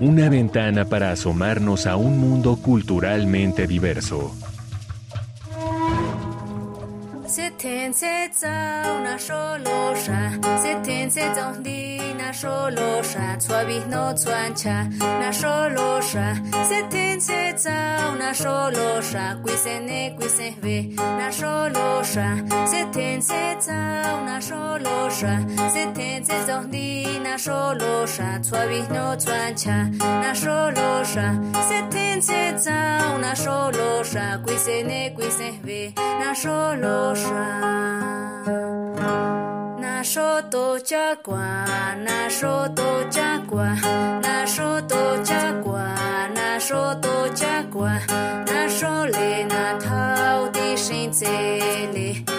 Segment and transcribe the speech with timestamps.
[0.00, 4.34] una ventana para asomarnos a un mundo culturalmente diverso.
[23.56, 25.38] eza una solosha
[26.46, 31.26] zong di na solosha tsuabi no tsuancha na solosha
[31.68, 37.44] setenze za una solosha kuisene kuisehve na solosha
[40.04, 41.64] Nashoto chakwa,
[42.04, 43.68] nashoto chakwa,
[44.20, 45.86] nashoto chakwa,
[46.36, 47.92] nashoto chakwa,
[48.46, 52.33] nashole na tau di shintele.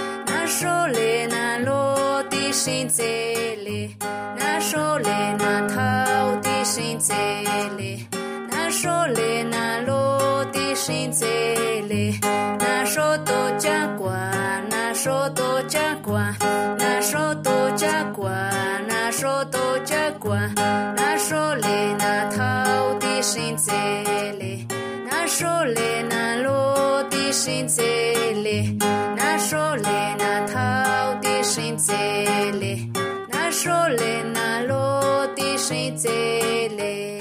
[0.58, 3.94] 那手嘞，那老的生在嘞，
[4.38, 7.14] 那手嘞，那老的生在
[7.78, 8.08] 嘞，
[8.50, 11.28] 那手嘞，那老的生在
[11.90, 12.18] 嘞，
[12.58, 14.10] 那手多加乖，
[14.70, 16.34] 那手多加乖，
[16.78, 18.32] 那手多加乖，
[18.88, 23.74] 那手多加乖，那手嘞，那老的生在
[24.40, 24.66] 嘞，
[25.12, 27.84] 那手嘞，那老的生在
[28.42, 28.74] 嘞，
[29.18, 30.16] 那手嘞。
[35.68, 37.18] shintele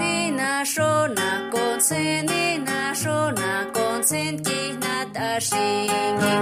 [0.00, 1.30] Di na sho na Shitele.
[1.30, 4.42] Dina shona kontzen, dina shona kontzen,
[5.40, 6.36] shingi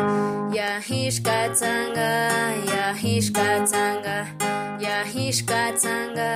[0.59, 2.11] ya hishka tanga,
[2.73, 4.17] ya hishka tsanga
[4.81, 6.31] ya hishka tsanga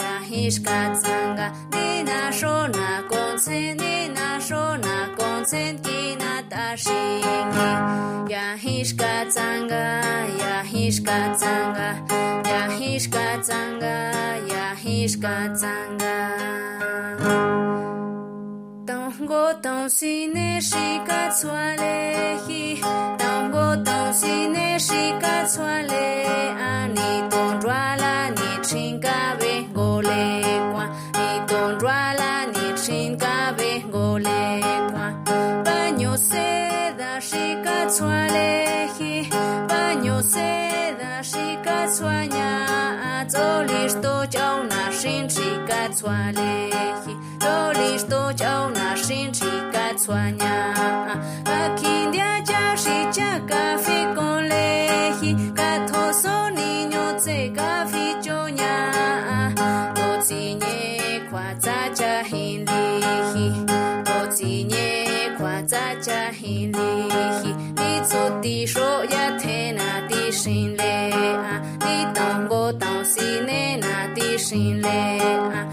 [0.00, 1.46] ya hishka tsanga.
[1.72, 7.70] Nina shona konsen nina shona konsen kina ta shingi.
[8.32, 9.84] Ya hishka tsanga
[10.42, 11.88] ya hishka tsanga
[12.50, 13.94] ya hishka tsanga
[14.52, 16.16] ya hishka tsanga
[19.28, 22.80] tango tansine shikatsu alehi
[23.22, 26.06] tango tansine shikatsu ale
[26.68, 30.84] ani tondrala ni chinkabe golekwa
[31.18, 35.06] ni tondrala ni chinkabe golekwa
[35.66, 39.14] baño seda shikatsu alehi
[39.68, 42.54] baño seda shikatsu sto
[43.12, 43.94] atzolish
[44.70, 47.17] na shin shikatsu alehi
[47.48, 48.44] 我离家出走，
[48.74, 50.46] 那心事可怎讲？
[50.46, 54.54] 啊，我今天早上起来咖啡喝了
[55.22, 56.60] 一，可把我那
[56.90, 58.62] 妞子咖啡冲了。
[59.56, 62.70] 啊，我今天晚上起来心里
[63.32, 63.64] 急，
[64.04, 66.76] 我今天晚上起来心里
[67.42, 67.56] 急。
[67.76, 73.80] 你昨天说要听我的声来啊，你当我当心你
[74.14, 75.66] 的声来啊。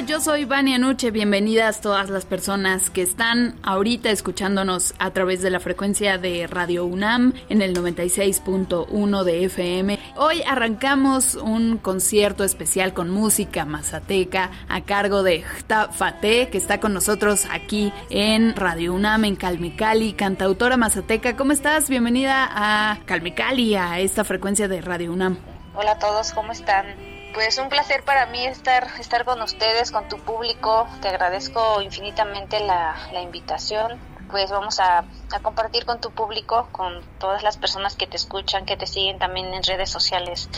[0.00, 5.50] Yo soy Vania Nuche, bienvenidas todas las personas que están ahorita escuchándonos a través de
[5.50, 9.98] la frecuencia de Radio UNAM en el 96.1 de FM.
[10.16, 16.80] Hoy arrancamos un concierto especial con música mazateca a cargo de Jta Fate, que está
[16.80, 21.36] con nosotros aquí en Radio UNAM en Calmecali, cantautora mazateca.
[21.36, 21.88] ¿Cómo estás?
[21.88, 25.38] Bienvenida a Calmecali, a esta frecuencia de Radio UNAM.
[25.76, 27.13] Hola a todos, ¿cómo están?
[27.34, 30.86] Pues un placer para mí estar, estar con ustedes, con tu público.
[31.02, 33.98] Te agradezco infinitamente la, la invitación.
[34.30, 35.00] Pues vamos a,
[35.32, 39.18] a, compartir con tu público, con todas las personas que te escuchan, que te siguen
[39.18, 40.48] también en redes sociales.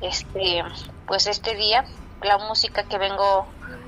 [0.00, 0.64] Este,
[1.06, 1.84] pues este día,
[2.20, 3.46] la música que vengo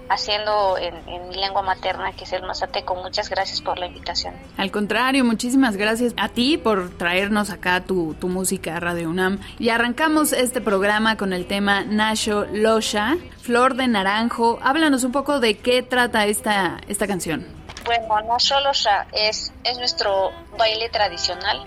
[0.09, 2.95] haciendo en, mi lengua materna, que es el mazateco.
[2.95, 4.35] Muchas gracias por la invitación.
[4.57, 9.41] Al contrario, muchísimas gracias a ti por traernos acá tu, tu música Radio UNAM.
[9.59, 14.59] Y arrancamos este programa con el tema Nasho Losha, Flor de Naranjo.
[14.63, 17.47] Háblanos un poco de qué trata esta, esta canción.
[17.85, 21.67] Bueno, Nasho Losha es, es nuestro baile tradicional.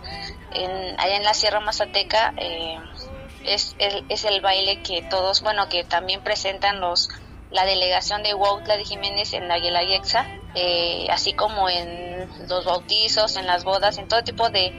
[0.51, 2.77] En, allá en la Sierra Mazateca eh,
[3.45, 7.09] es, el, es el baile que todos, bueno, que también presentan los
[7.51, 10.25] la delegación de Huautla de Jiménez en la Guelaguetza,
[10.55, 14.73] eh, así como en los bautizos, en las bodas, en todo tipo de,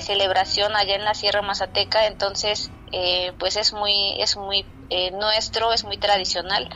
[0.00, 5.72] celebración allá en la Sierra Mazateca, entonces eh, pues es muy, es muy eh, nuestro,
[5.72, 6.70] es muy tradicional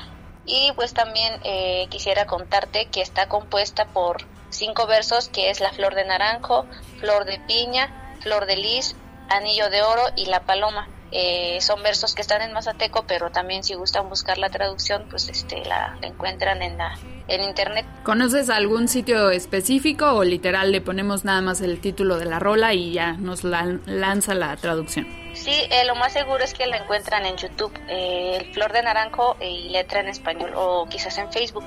[0.49, 5.71] y pues también eh, quisiera contarte que está compuesta por cinco versos que es la
[5.71, 6.67] flor de naranjo,
[6.99, 8.97] flor de piña, flor de lis,
[9.29, 10.89] anillo de oro y la paloma.
[11.11, 15.29] Eh, son versos que están en mazateco, pero también si gustan buscar la traducción, pues
[15.29, 17.87] este la, encuentran en la en internet.
[18.05, 22.75] ¿Conoces algún sitio específico o literal le ponemos nada más el título de la rola
[22.75, 25.07] y ya nos lanza la traducción?
[25.35, 28.83] Sí, eh, lo más seguro es que la encuentran en YouTube, eh, el Flor de
[28.83, 31.67] Naranjo y letra en español o quizás en Facebook.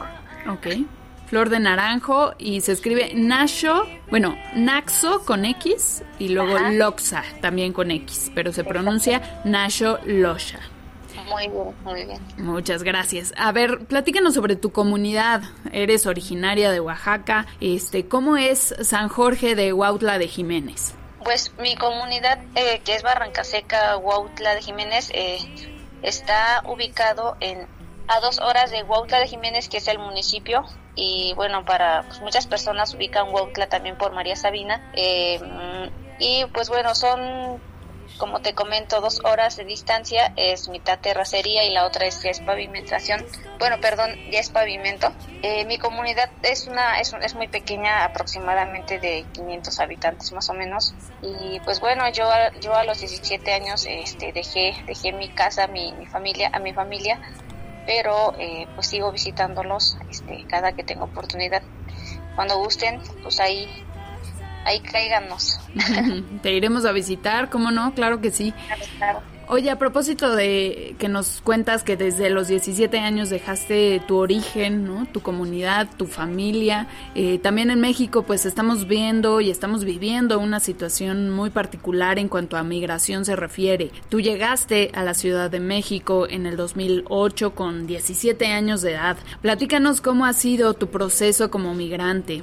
[0.49, 0.67] Ok
[1.31, 7.71] flor de naranjo y se escribe Nasho, bueno, Naxo con X y luego Loxa también
[7.71, 10.59] con X, pero se pronuncia Nasho Losha.
[11.29, 12.19] Muy bien, muy bien.
[12.35, 13.33] Muchas gracias.
[13.37, 15.41] A ver, platícanos sobre tu comunidad.
[15.71, 17.45] Eres originaria de Oaxaca.
[17.61, 20.95] Este, ¿cómo es San Jorge de Huautla de Jiménez?
[21.23, 25.37] Pues mi comunidad, eh, que es Barranca Seca, Huautla de Jiménez, eh,
[26.01, 27.67] está ubicado en
[28.09, 30.65] a dos horas de Huautla de Jiménez, que es el municipio,
[30.95, 34.91] y bueno, para pues, muchas personas ubican Huautla también por María Sabina.
[34.93, 35.39] Eh,
[36.19, 37.59] y pues bueno, son,
[38.17, 42.41] como te comento, dos horas de distancia, es mitad terracería y la otra es, es
[42.41, 43.25] pavimentación.
[43.57, 45.11] Bueno, perdón, ya es pavimento.
[45.41, 50.53] Eh, mi comunidad es una es, es muy pequeña, aproximadamente de 500 habitantes más o
[50.53, 50.93] menos.
[51.21, 52.29] Y pues bueno, yo,
[52.59, 56.73] yo a los 17 años este, dejé, dejé mi casa, mi, mi familia, a mi
[56.73, 57.19] familia
[57.85, 61.61] pero eh, pues sigo visitándolos este, cada que tengo oportunidad.
[62.35, 63.67] Cuando gusten, pues ahí,
[64.65, 65.59] ahí cáiganos.
[66.41, 67.93] Te iremos a visitar, ¿cómo no?
[67.93, 68.53] Claro que sí.
[68.97, 69.21] Claro.
[69.53, 74.85] Oye, a propósito de que nos cuentas que desde los 17 años dejaste tu origen,
[74.85, 75.05] ¿no?
[75.11, 80.61] tu comunidad, tu familia, eh, también en México pues estamos viendo y estamos viviendo una
[80.61, 83.91] situación muy particular en cuanto a migración se refiere.
[84.07, 89.17] Tú llegaste a la Ciudad de México en el 2008 con 17 años de edad.
[89.41, 92.41] Platícanos cómo ha sido tu proceso como migrante.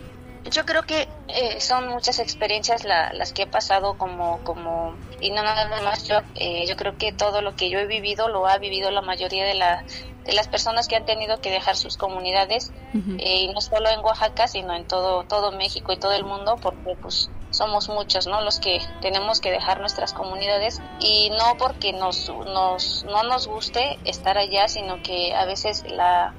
[0.51, 5.43] Yo creo que eh, son muchas experiencias las que he pasado como, como y no
[5.43, 8.59] nada más yo, eh, yo creo que todo lo que yo he vivido lo ha
[8.59, 9.85] vivido la mayoría de, la,
[10.25, 14.01] de las personas que han tenido que dejar sus comunidades, eh, y no solo en
[14.01, 18.41] Oaxaca, sino en todo, todo México y todo el mundo, porque pues somos muchos, ¿no?
[18.41, 23.99] Los que tenemos que dejar nuestras comunidades y no porque nos, nos, no nos guste
[24.05, 26.35] estar allá, sino que a veces la,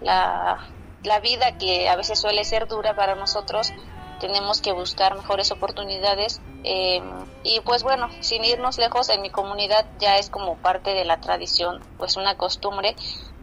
[0.00, 0.58] la
[1.02, 3.72] la vida que a veces suele ser dura para nosotros,
[4.20, 7.00] tenemos que buscar mejores oportunidades eh,
[7.42, 11.20] y pues bueno, sin irnos lejos, en mi comunidad ya es como parte de la
[11.20, 12.94] tradición, pues una costumbre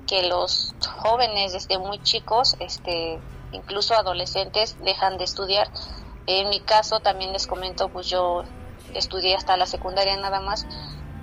[0.05, 3.19] que los jóvenes desde muy chicos, este,
[3.51, 5.69] incluso adolescentes, dejan de estudiar.
[6.27, 8.43] En mi caso también les comento, pues yo
[8.93, 10.65] estudié hasta la secundaria nada más,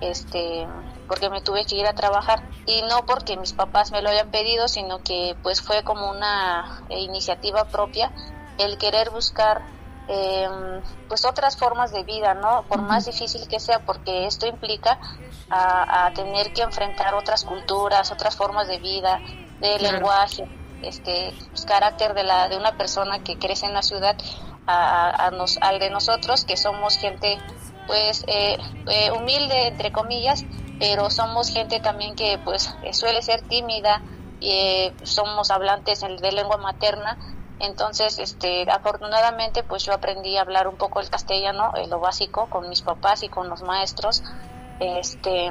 [0.00, 0.66] este,
[1.06, 2.42] porque me tuve que ir a trabajar.
[2.66, 6.82] Y no porque mis papás me lo hayan pedido, sino que pues fue como una
[6.88, 8.11] eh, iniciativa propia
[8.58, 9.62] el querer buscar
[10.06, 12.64] em, pues otras formas de vida, ¿no?
[12.68, 14.99] Por más difícil que sea, porque esto implica
[15.50, 19.20] a, tener que enfrentar otras culturas, otras formas de vida,
[19.61, 20.49] de lenguaje,
[20.82, 24.16] este pues, carácter de la de una persona que crece en la ciudad
[24.66, 27.38] a, nos, al de nosotros que somos gente
[27.87, 28.56] pues eh,
[28.88, 30.44] eh, humilde entre comillas
[30.78, 34.02] pero somos gente también que pues suele ser tímida
[34.40, 37.19] y eh, somos hablantes de lengua materna.
[37.61, 42.69] Entonces este afortunadamente pues yo aprendí a hablar un poco el castellano lo básico con
[42.69, 44.23] mis papás y con los maestros.
[44.81, 45.50] Este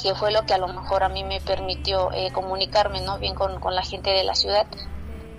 [0.00, 3.58] que fue lo que a lo mejor a mí me permitió comunicarme no bien con,
[3.58, 4.66] con la gente de la ciudad.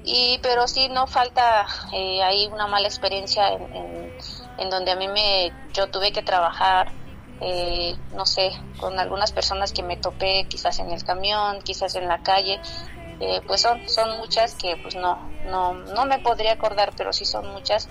[0.04, 4.12] Y pero sí no falta eh, ahí una mala experiencia en,
[4.58, 6.92] en, donde a mí me yo tuve que trabajar
[7.42, 12.08] eh, no sé con algunas personas que me topé quizás en el camión quizás en
[12.08, 12.60] la calle
[13.20, 17.26] eh, pues son son muchas que pues no no no me podría acordar pero sí
[17.26, 17.90] son muchas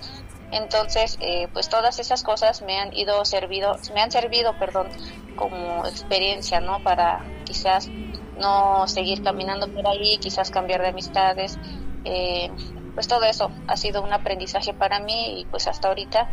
[0.51, 4.89] entonces eh, pues todas esas cosas me han ido servido me han servido perdón
[5.35, 7.89] como experiencia no para quizás
[8.39, 11.59] no seguir caminando por ahí, quizás cambiar de amistades.
[12.05, 12.49] Eh,
[12.95, 16.29] pues todo eso ha sido un aprendizaje para mí y pues hasta ahorita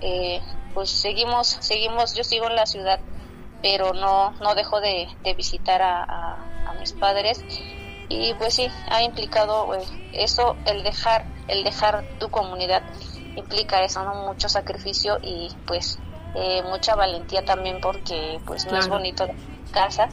[0.00, 0.40] eh,
[0.74, 3.00] pues seguimos, seguimos, yo sigo en la ciudad,
[3.62, 6.50] pero no, no dejo de, visitar a,
[6.80, 7.44] mis padres
[8.08, 12.82] y pues sí, ha implicado eh, eso, el dejar, el dejar tu comunidad
[13.36, 14.26] implica eso, ¿no?
[14.26, 16.00] Mucho sacrificio y pues
[16.34, 19.26] eh, mucha valentía también porque pues no es bonito
[19.70, 20.08] casa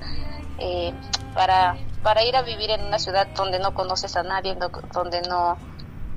[0.60, 0.94] eh,
[1.34, 4.56] para para ir a vivir en una ciudad donde no conoces a nadie,
[4.94, 5.58] donde no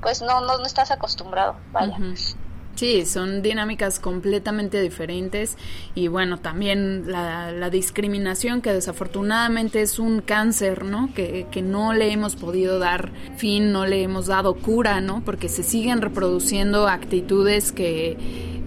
[0.01, 1.97] pues no, no, estás acostumbrado, vaya.
[2.75, 5.57] Sí, son dinámicas completamente diferentes
[5.95, 11.09] y bueno, también la, la, discriminación que desafortunadamente es un cáncer, ¿no?
[11.13, 15.23] Que, que no le hemos podido dar fin, no le hemos dado cura, ¿no?
[15.23, 18.17] Porque se siguen reproduciendo actitudes que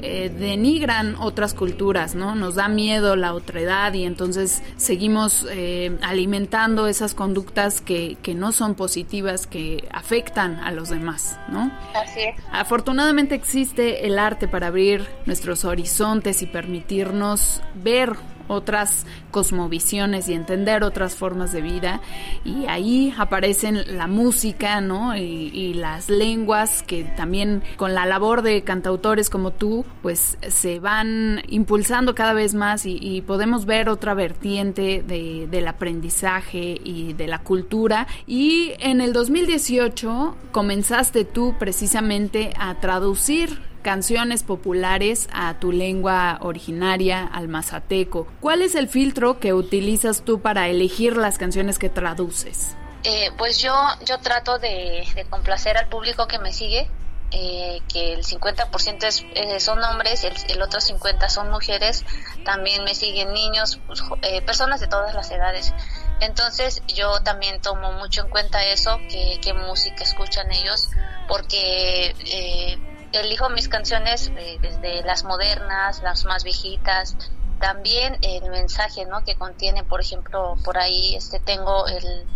[0.00, 2.34] eh, denigran otras culturas, ¿no?
[2.34, 8.52] Nos da miedo la otredad y entonces seguimos eh, alimentando esas conductas que, que, no
[8.52, 11.72] son positivas, que afectan a los demás, ¿no?
[11.94, 12.36] Así es.
[12.52, 18.16] Afortunadamente existe el arte para abrir nuestros horizontes y permitirnos ver
[18.48, 22.00] otras cosmovisiones y entender otras formas de vida.
[22.44, 25.16] Y ahí aparecen la música, ¿no?
[25.16, 31.42] Y, las lenguas que también con la labor de cantautores como tú, pues se van
[31.48, 37.40] impulsando cada vez más y, podemos ver otra vertiente de, del aprendizaje y de la
[37.40, 38.06] cultura.
[38.26, 47.25] Y en el 2018 comenzaste tú precisamente a traducir canciones populares a tu lengua originaria,
[47.25, 48.28] al mazateco.
[48.38, 52.76] ¿Cuál es el filtro que utilizas tú para elegir las canciones que traduces?
[53.04, 53.73] Eh, pues yo,
[54.04, 56.90] yo trato de, complacer al público que me sigue,
[57.30, 62.04] eh, que el 50% es, eh, son hombres, el, el, otro 50% son mujeres,
[62.45, 64.02] también me siguen niños, pues,
[64.45, 65.73] personas de todas las edades.
[66.21, 70.90] Entonces yo también tomo mucho en cuenta eso, qué música escuchan ellos,
[71.26, 72.76] porque
[73.12, 77.16] elijo mis canciones eh, desde las modernas, las más viejitas,
[77.60, 79.24] también el mensaje ¿no?
[79.24, 82.26] que contiene, por ejemplo, por ahí este tengo el,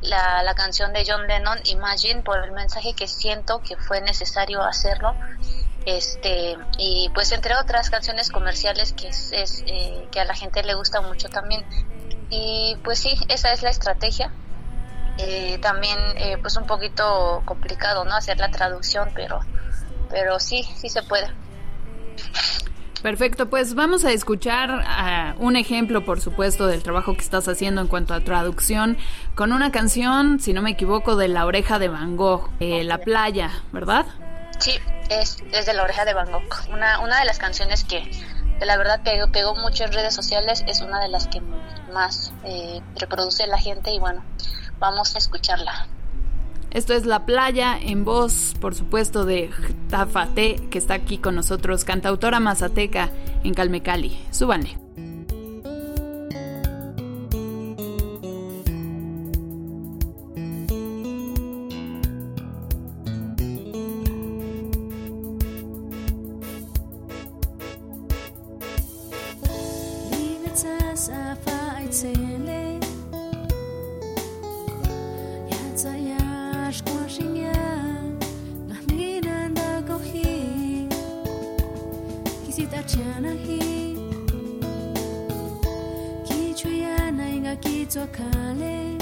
[0.00, 4.62] la, la canción de John Lennon, Imagine, por el mensaje que siento que fue necesario
[4.62, 5.14] hacerlo.
[5.86, 10.74] Este, y pues entre otras canciones comerciales que es, eh, que a la gente le
[10.74, 11.64] gusta mucho también.
[12.30, 14.32] Y pues sí, esa es la estrategia.
[15.18, 15.98] Eh, también
[16.40, 18.14] pues un poquito complicado, ¿no?
[18.14, 19.40] Hacer la traducción, pero
[20.10, 21.28] pero sí, sí se puede.
[23.02, 27.80] Perfecto, pues vamos a escuchar uh, un ejemplo, por supuesto, del trabajo que estás haciendo
[27.80, 28.98] en cuanto a traducción
[29.34, 32.98] con una canción, si no me equivoco, de La Oreja de Van Gogh, eh, La
[32.98, 34.04] Playa, ¿verdad?
[34.58, 34.72] Sí,
[35.08, 38.10] es, es, de La Oreja de Van Gogh, una, una de las canciones que,
[38.60, 41.40] la verdad pegó, pegó mucho en redes sociales, es una de las que
[41.94, 44.22] más eh, reproduce la gente y bueno,
[44.78, 45.88] vamos a escucharla.
[46.70, 49.50] Esto es La Playa, en voz, por supuesto, de
[49.88, 53.10] Tafate, que está aquí con nosotros, cantautora mazateca
[53.42, 54.18] en Calmecali.
[54.30, 54.78] Súbanle.
[82.90, 83.96] 听那戏，
[86.24, 88.24] 气吹阿奶个气做卡
[88.58, 88.98] 嘞，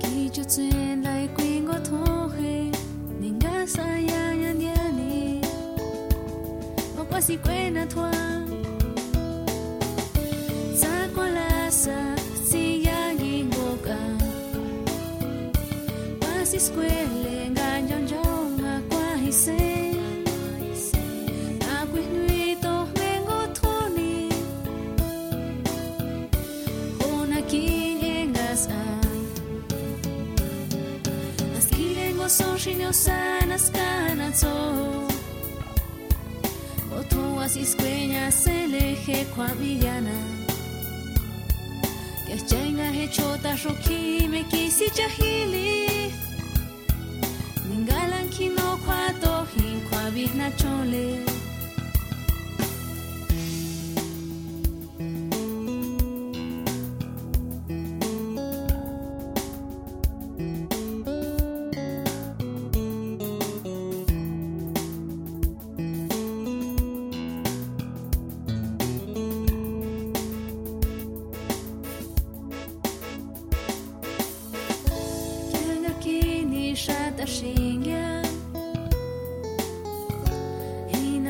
[0.00, 0.68] 气就吹
[1.02, 2.42] 来归我托下，
[3.22, 5.40] 人家生伢伢娘哩，
[6.98, 7.63] 我怪喜欢。
[32.24, 34.54] osłuszeniusa na skanaco
[37.00, 40.16] Otuas iskueña seleje kuavillana
[42.26, 46.12] Kiachayna hechota rokime kisichahili
[47.68, 51.43] Ningalan kinokua tohin kuavihnachole chole.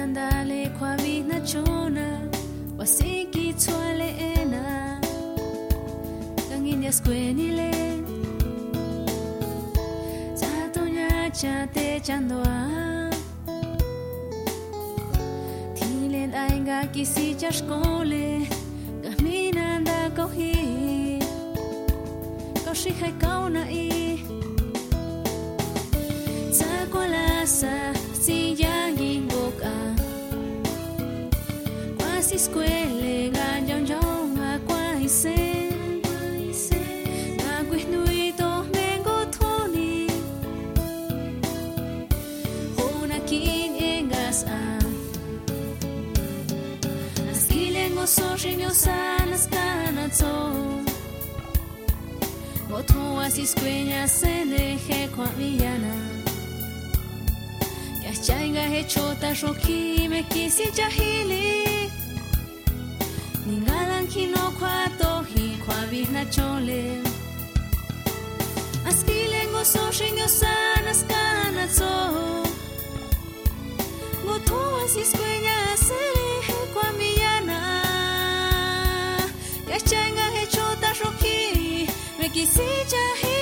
[0.07, 2.21] ndale kwa vina chona,
[2.79, 4.09] wasiki tswale
[4.41, 5.01] ena.
[6.49, 7.71] Kangin ya skweni le.
[10.35, 13.11] Zato nya chate chandoa.
[15.75, 18.49] Thilen ainga kisi chashkole
[19.03, 21.19] kamina nda kohi
[22.65, 24.04] koshi hai kauna i.
[58.27, 61.54] changa he chota roki me kisi jahili
[63.47, 66.83] ningalan kinokwa tohi kwa bihna chole
[68.89, 71.93] askilen gozo shinyo sanas kanatso
[74.27, 76.31] gotuwa siskuenya sere
[76.75, 77.61] kwa miyana.
[79.71, 83.34] Yachenga hechota roki mekisicha hechota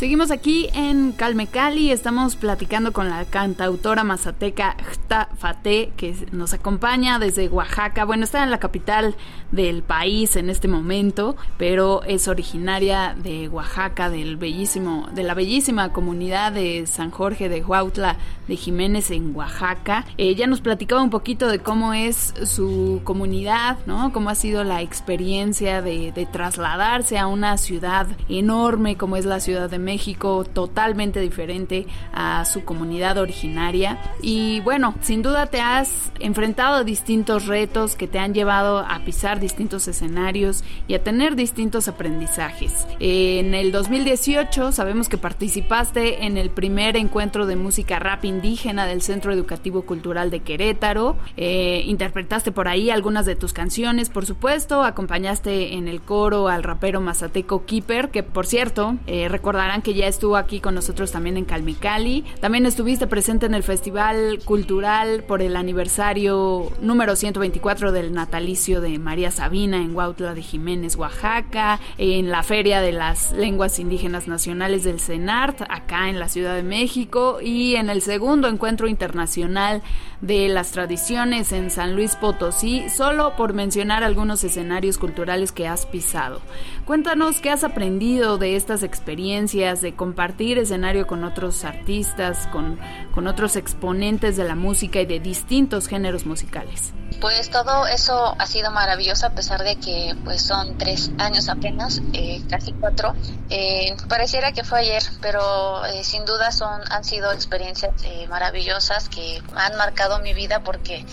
[0.00, 6.54] Seguimos aquí en Calme Cali, estamos platicando con la cantautora mazateca Jta Fate, que nos
[6.54, 8.06] acompaña desde Oaxaca.
[8.06, 9.14] Bueno, está en la capital
[9.52, 15.92] del país en este momento, pero es originaria de Oaxaca, del bellísimo, de la bellísima
[15.92, 18.16] comunidad de San Jorge de Huautla
[18.48, 20.06] de Jiménez en Oaxaca.
[20.16, 24.14] Ella nos platicaba un poquito de cómo es su comunidad, ¿no?
[24.14, 29.40] Cómo ha sido la experiencia de, de trasladarse a una ciudad enorme como es la
[29.40, 33.98] Ciudad de México México totalmente diferente a su comunidad originaria.
[34.22, 39.00] Y bueno, sin duda te has enfrentado a distintos retos que te han llevado a
[39.04, 42.86] pisar distintos escenarios y a tener distintos aprendizajes.
[43.00, 49.02] En el 2018 sabemos que participaste en el primer encuentro de música rap indígena del
[49.02, 51.16] Centro Educativo Cultural de Querétaro.
[51.36, 54.84] Eh, interpretaste por ahí algunas de tus canciones, por supuesto.
[54.84, 60.06] Acompañaste en el coro al rapero mazateco Keeper, que por cierto, eh, recordarán que ya
[60.06, 62.24] estuvo aquí con nosotros también en Calmicali.
[62.40, 68.98] También estuviste presente en el Festival Cultural por el aniversario número 124 del natalicio de
[68.98, 74.84] María Sabina en Huautla de Jiménez, Oaxaca, en la Feria de las Lenguas Indígenas Nacionales
[74.84, 79.82] del CENART, acá en la Ciudad de México, y en el segundo encuentro internacional
[80.20, 85.86] de las tradiciones en San Luis Potosí, solo por mencionar algunos escenarios culturales que has
[85.86, 86.40] pisado.
[86.84, 92.78] Cuéntanos qué has aprendido de estas experiencias de compartir escenario con otros artistas, con,
[93.14, 96.92] con otros exponentes de la música y de distintos géneros musicales.
[97.20, 102.00] Pues todo eso ha sido maravilloso a pesar de que pues son tres años apenas,
[102.12, 103.14] eh, casi cuatro.
[103.50, 107.92] Eh, pareciera que fue ayer, pero eh, sin duda son han sido experiencias
[108.28, 111.04] maravillosas que han marcado mi vida porque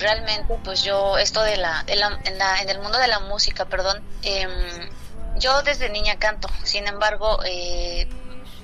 [0.00, 3.20] realmente pues yo esto de la, de la, en, la, en el mundo de la
[3.20, 4.46] música, perdón, eh,
[5.38, 8.08] yo desde niña canto, sin embargo, eh,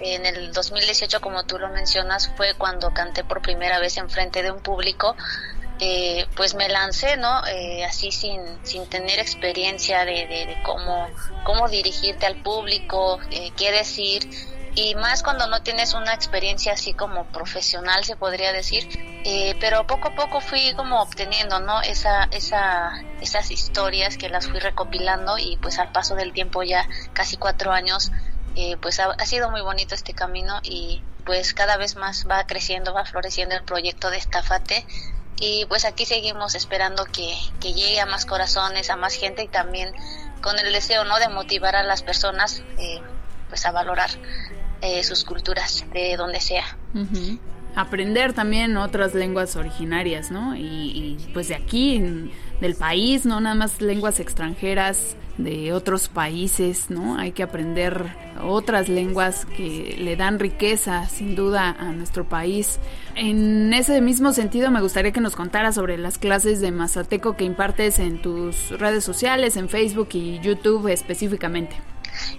[0.00, 4.42] en el 2018, como tú lo mencionas, fue cuando canté por primera vez en frente
[4.42, 5.14] de un público.
[5.82, 7.46] Eh, pues me lancé, ¿no?
[7.46, 11.08] Eh, así sin, sin tener experiencia de, de, de cómo,
[11.44, 14.28] cómo dirigirte al público, eh, qué decir
[14.74, 18.88] y más cuando no tienes una experiencia así como profesional se podría decir
[19.24, 24.48] eh, pero poco a poco fui como obteniendo no esa esa esas historias que las
[24.48, 28.12] fui recopilando y pues al paso del tiempo ya casi cuatro años
[28.56, 32.46] eh, pues ha, ha, sido muy bonito este camino y pues cada vez más va
[32.46, 34.86] creciendo va floreciendo el proyecto de Estafate
[35.40, 39.48] y pues aquí seguimos esperando que, que llegue a más corazones a más gente y
[39.48, 39.92] también
[40.42, 43.00] con el deseo no de motivar a las personas eh,
[43.48, 44.10] pues a valorar
[44.82, 46.64] eh, sus culturas de donde sea.
[47.74, 50.56] Aprender también otras lenguas originarias, ¿no?
[50.56, 56.08] Y, y pues de aquí, en, del país, no nada más lenguas extranjeras de otros
[56.08, 57.16] países, ¿no?
[57.18, 58.04] Hay que aprender
[58.42, 62.78] otras lenguas que le dan riqueza, sin duda, a nuestro país.
[63.14, 67.44] En ese mismo sentido, me gustaría que nos contaras sobre las clases de mazateco que
[67.44, 71.76] impartes en tus redes sociales, en Facebook y YouTube específicamente.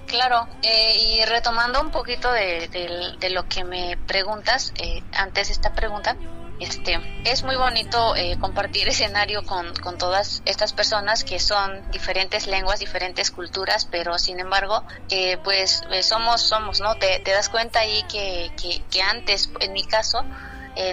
[0.07, 6.15] Claro, eh, y retomando un poquito de, lo que me preguntas, eh, antes esta pregunta,
[6.61, 12.45] Este, es muy bonito eh, compartir escenario con, con, todas estas personas que son diferentes
[12.45, 16.95] lenguas, diferentes culturas, pero sin embargo, eh, pues eh, somos, somos, ¿no?
[16.97, 20.23] Te, das cuenta ahí que, que, que, antes, en mi caso,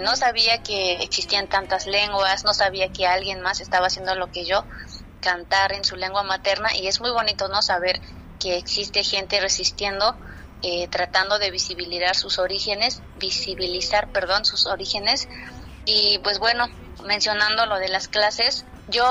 [0.03, 4.47] no sabía que existían tantas lenguas, no sabía que alguien más estaba haciendo lo que
[4.47, 4.65] yo,
[5.21, 7.61] cantar en su lengua materna, y es muy bonito, ¿no?
[7.61, 8.01] Saber
[8.39, 10.17] que existe gente resistiendo
[10.91, 15.29] tratando de visibilizar sus orígenes, visibilizar, perdón, sus orígenes
[15.85, 16.67] y pues bueno,
[17.07, 19.07] mencionando lo de las clases, yo,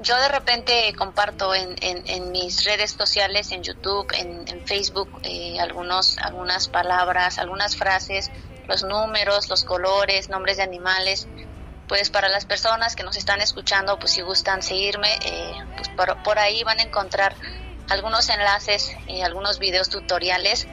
[0.00, 6.18] yo de repente comparto en, en, mis redes sociales, en YouTube, en, Facebook, eh, algunos,
[6.18, 8.30] algunas palabras, algunas frases,
[8.66, 11.28] los números, los colores, nombres de animales.
[11.88, 16.22] Pues para las personas que nos están escuchando, pues si gustan seguirme, eh, pues por,
[16.22, 17.34] por, ahí van a encontrar
[17.90, 20.66] algunos enlaces, eh, algunos videos tutoriales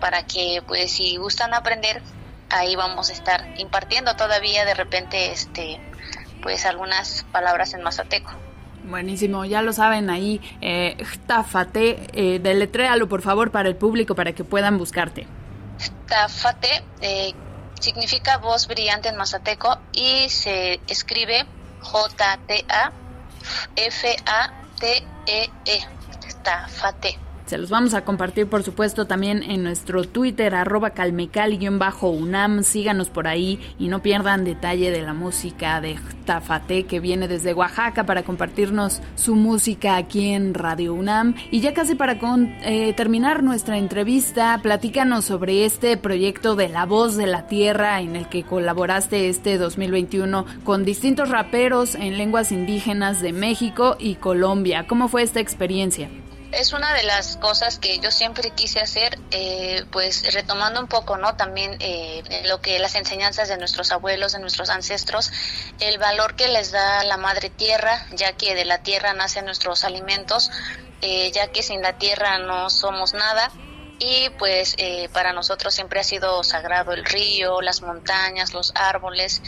[0.00, 2.02] para que pues si gustan aprender,
[2.50, 5.80] ahí vamos a estar impartiendo todavía de repente este
[6.42, 8.32] pues algunas palabras en mazateco.
[8.84, 10.96] Buenísimo, ya lo saben ahí, eh,
[11.28, 15.28] Tafate, eh, deletréalo por favor para el público para que puedan buscarte.
[16.08, 17.32] Tafate eh,
[17.78, 21.46] significa voz brillante en mazateco y se escribe
[21.80, 22.62] J-T-A-F-A-T-E-E,
[25.64, 25.86] -E,
[27.52, 32.62] Se los vamos a compartir, por supuesto, también en nuestro Twitter, arroba calmecal-unam.
[32.62, 37.52] Síganos por ahí y no pierdan detalle de la música de Tafate, que viene desde
[37.52, 41.34] Oaxaca para compartirnos su música aquí en Radio UNAM.
[41.50, 42.16] Y ya casi para
[42.62, 48.16] eh, terminar nuestra entrevista, platícanos sobre este proyecto de La Voz de la Tierra en
[48.16, 54.86] el que colaboraste este 2021 con distintos raperos en lenguas indígenas de México y Colombia.
[54.86, 56.08] ¿Cómo fue esta experiencia?
[56.52, 61.16] Es una de las cosas que yo siempre quise hacer, eh, pues retomando un poco,
[61.16, 61.34] ¿no?
[61.34, 65.32] También eh, lo que las enseñanzas de nuestros abuelos, de nuestros ancestros,
[65.80, 69.82] el valor que les da la madre tierra, ya que de la tierra nacen nuestros
[69.84, 70.50] alimentos,
[71.00, 73.50] eh, ya que sin la tierra no somos nada.
[73.98, 74.74] Y pues
[75.12, 79.40] para nosotros siempre ha sido sagrado el río, las montañas, los árboles,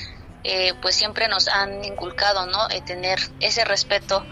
[0.81, 2.69] pues siempre nos han inculcado, ¿no?
[2.87, 4.25] tener ese respeto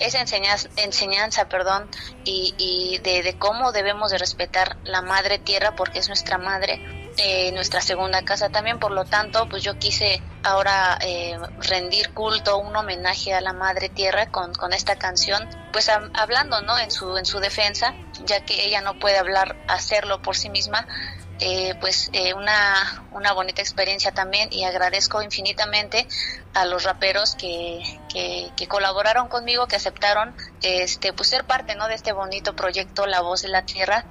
[0.00, 1.88] esa enseñanza, enseñanza perdón,
[2.24, 6.80] y, y de, de, cómo debemos de respetar la madre tierra porque es nuestra madre,
[7.18, 12.58] eh, nuestra segunda casa también, por lo tanto, pues yo quise ahora eh, rendir culto,
[12.58, 16.78] un homenaje a la madre tierra con, con esta canción, pues hablando, ¿no?
[16.78, 20.86] En su, en su defensa, ya que ella no puede hablar, hacerlo por sí misma,
[21.44, 26.06] eh, pues eh, una, una bonita experiencia también y agradezco infinitamente
[26.54, 31.88] a los raperos que, que, colaboraron conmigo, que aceptaron este, pues ser parte ¿no?
[31.88, 34.04] de este bonito proyecto La Voz de la Tierra.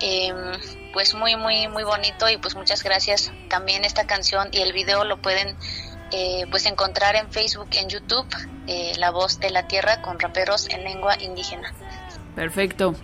[0.00, 3.32] Em, pues muy, muy, muy bonito y pues muchas gracias.
[3.48, 5.56] También esta canción y el video lo pueden
[6.12, 8.26] eh, pues encontrar en Facebook, en YouTube,
[8.98, 11.72] La Voz de la Tierra con raperos en lengua indígena.
[12.34, 12.94] Perfecto.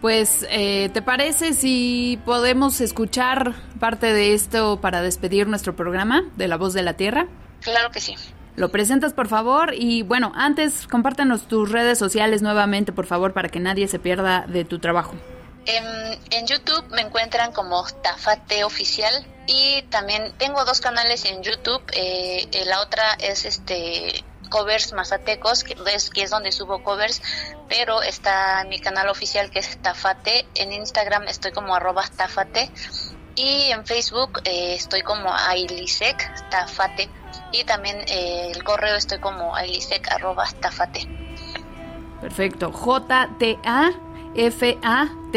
[0.00, 6.48] Pues, eh, ¿te parece si podemos escuchar parte de esto para despedir nuestro programa de
[6.48, 7.26] La Voz de la Tierra?
[7.60, 8.14] Claro que sí.
[8.56, 9.74] Lo presentas, por favor.
[9.74, 14.46] Y bueno, antes, compártanos tus redes sociales nuevamente, por favor, para que nadie se pierda
[14.48, 15.14] de tu trabajo.
[15.66, 19.14] En, YouTube me encuentran como Tafate Oficial
[19.46, 21.82] y también tengo dos canales en YouTube.
[21.92, 27.22] Eh, la otra es este covers mazatecos, que es, que es donde subo covers,
[27.68, 32.70] pero está mi canal oficial que es Tafate, en Instagram estoy como arroba Tafate.
[33.36, 37.08] Y en Facebook eh, estoy como Ailisec Tafate.
[37.52, 41.08] Y también eh, el correo estoy como ailisec arroba Tafate.
[42.20, 42.70] Perfecto,
[44.34, 45.30] J-T-A-F-A-T-E.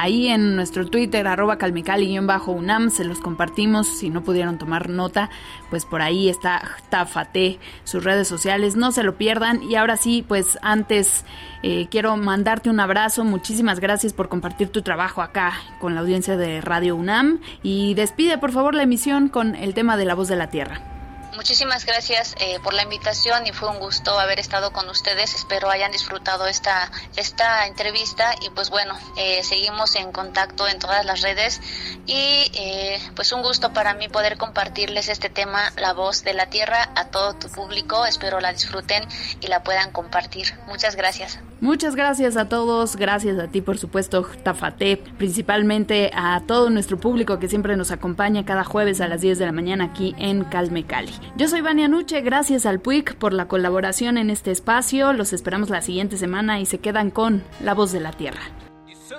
[0.00, 3.88] Ahí en nuestro Twitter, arroba calmicali-unam, se los compartimos.
[3.88, 5.28] Si no pudieron tomar nota,
[5.70, 8.76] pues por ahí está Tafate, sus redes sociales.
[8.76, 9.60] No se lo pierdan.
[9.64, 11.24] Y ahora sí, pues antes
[11.64, 13.24] eh, quiero mandarte un abrazo.
[13.24, 17.40] Muchísimas gracias por compartir tu trabajo acá con la audiencia de Radio UNAM.
[17.64, 20.97] Y despide, por favor, la emisión con el tema de la voz de la tierra.
[21.38, 25.36] Muchísimas gracias eh, por la invitación y fue un gusto haber estado con ustedes.
[25.36, 31.04] Espero hayan disfrutado esta, esta entrevista y pues bueno, eh, seguimos en contacto en todas
[31.04, 31.60] las redes
[32.06, 36.46] y eh, pues un gusto para mí poder compartirles este tema, La Voz de la
[36.46, 38.04] Tierra, a todo tu público.
[38.04, 39.06] Espero la disfruten
[39.40, 40.58] y la puedan compartir.
[40.66, 41.38] Muchas gracias.
[41.60, 47.38] Muchas gracias a todos, gracias a ti por supuesto, Tafate, principalmente a todo nuestro público
[47.38, 50.84] que siempre nos acompaña cada jueves a las 10 de la mañana aquí en Calme
[50.84, 51.12] Cali.
[51.36, 55.12] Yo soy Vania Nuche, gracias al PUIC por la colaboración en este espacio.
[55.12, 58.40] Los esperamos la siguiente semana y se quedan con La Voz de la Tierra.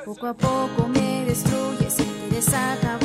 [0.06, 1.97] Poco a poco me destruyes,
[2.47, 2.98] acabar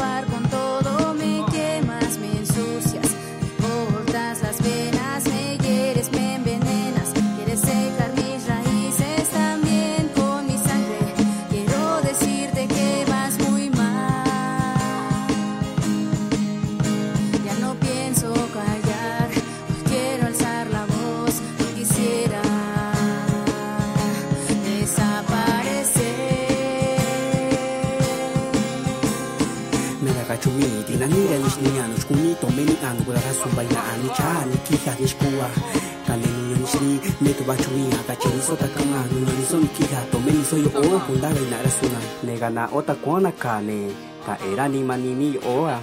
[30.43, 35.49] chumi dinanira nis niñanos kunito meni anu kula rasun baina ani chani kija dishkua
[36.07, 36.93] kale niño nisri
[37.23, 41.71] meto bachumi akacheri sota kama niño niso ni kija to meni soyo o kundaga inara
[41.79, 42.01] suna.
[42.27, 42.69] Negana
[45.21, 45.81] ni oa.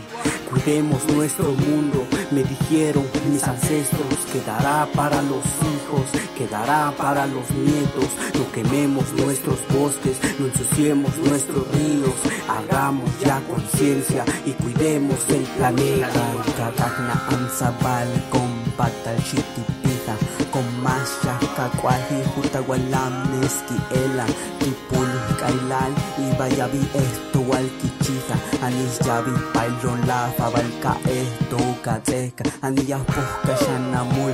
[0.49, 6.07] Cuidemos nuestro mundo, me dijeron mis ancestros, quedará para los hijos,
[6.41, 12.15] quedará para los nietos, no quememos nuestros bosques, no ensuciemos nuestros ríos,
[12.49, 16.23] hagamos ya conciencia y cuidemos el planeta.
[16.57, 20.15] Kakakna ansabal con patal shitipita,
[20.51, 24.25] con masha kakwahi hutawalam neski ela,
[24.59, 33.53] tipul kailal y vayabi esto walkichita, anis yabi pailon la fabalka esto katzeka, aniyah pohka
[33.63, 34.33] shanamul,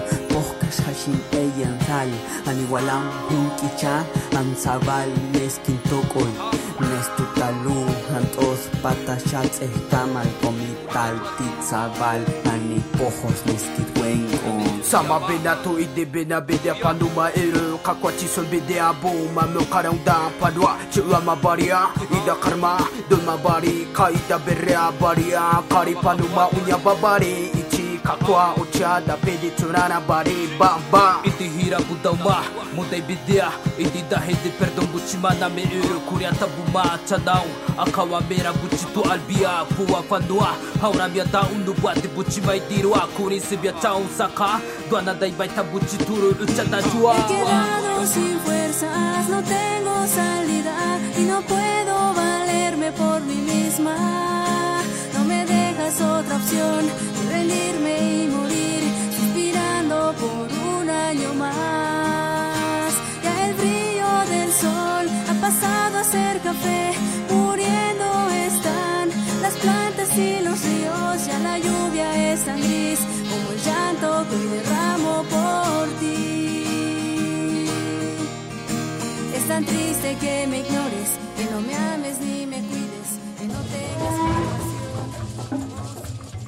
[0.76, 1.80] Hashinteyan
[2.46, 4.04] Aniwalam Hunkicha
[4.36, 6.28] Anzabal Neskintokoy
[6.80, 17.32] Nestutalú Antos Patachatz Estamal Comital Titzabal Anipojos Neskitwenkon Sama Benato y de Bena Bedea Panduma
[17.32, 22.78] Eru Kakwachisol Bedea Boma Meokaranda Padua Chilama Baria Ida Karma
[23.10, 27.67] Dolma Bari Kaida Berrea Baria Kari Panuma Uña Babari
[28.08, 30.48] kakwa ucha da pedi turana bari e
[30.92, 32.38] ba iti hira buda ma
[32.76, 37.18] mudai bidia iti da hedi perdon buchi ma na me uru kuria tabu ma cha
[37.18, 38.22] daun akawa
[39.12, 39.66] albia.
[39.76, 43.94] Pua fandua haura mia daun nu buati buchi mai diru a kuri se bia cha
[43.96, 46.64] un saka duana dai bai ta buchi turu ucha
[48.44, 50.76] fuerzas no tengo salida.
[51.20, 54.17] Y no puedo valerme por mim mesma.
[55.98, 58.84] Dejas otra opción que rendirme y morir,
[59.16, 62.94] suspirando por un año más.
[63.24, 66.94] Ya el brillo del sol ha pasado a ser café,
[67.32, 69.10] muriendo están
[69.42, 74.38] las plantas y los ríos, ya la lluvia es tan gris como el llanto que
[74.56, 77.70] derramo por ti.
[79.36, 83.60] Es tan triste que me ignores, que no me ames ni me cuides, que no
[83.62, 84.47] tengas.